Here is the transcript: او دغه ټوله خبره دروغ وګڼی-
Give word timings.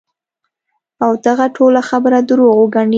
او 1.03 1.11
دغه 1.25 1.45
ټوله 1.55 1.81
خبره 1.89 2.19
دروغ 2.29 2.55
وګڼی- 2.59 2.89